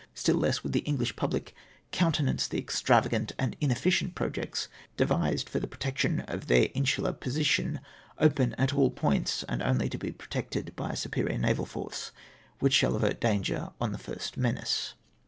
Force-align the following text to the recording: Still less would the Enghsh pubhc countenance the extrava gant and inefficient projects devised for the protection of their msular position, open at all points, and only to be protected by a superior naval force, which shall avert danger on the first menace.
Still 0.15 0.37
less 0.37 0.63
would 0.63 0.73
the 0.73 0.81
Enghsh 0.87 1.13
pubhc 1.13 1.49
countenance 1.91 2.47
the 2.47 2.59
extrava 2.59 3.07
gant 3.07 3.33
and 3.37 3.55
inefficient 3.61 4.15
projects 4.15 4.67
devised 4.97 5.47
for 5.47 5.59
the 5.59 5.67
protection 5.67 6.21
of 6.21 6.47
their 6.47 6.69
msular 6.69 7.19
position, 7.19 7.79
open 8.17 8.55
at 8.55 8.73
all 8.73 8.89
points, 8.89 9.43
and 9.47 9.61
only 9.61 9.89
to 9.89 9.99
be 9.99 10.11
protected 10.11 10.75
by 10.75 10.89
a 10.89 10.95
superior 10.95 11.37
naval 11.37 11.67
force, 11.67 12.11
which 12.57 12.73
shall 12.73 12.95
avert 12.95 13.21
danger 13.21 13.69
on 13.79 13.91
the 13.91 13.99
first 13.99 14.37
menace. 14.37 14.95